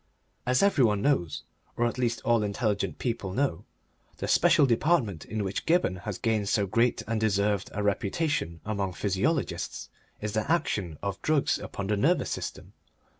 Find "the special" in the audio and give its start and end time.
4.17-4.65